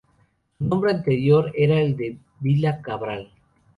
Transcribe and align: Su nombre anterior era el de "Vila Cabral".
Su 0.57 0.63
nombre 0.65 0.89
anterior 0.93 1.51
era 1.53 1.79
el 1.79 1.95
de 1.95 2.17
"Vila 2.39 2.81
Cabral". 2.81 3.31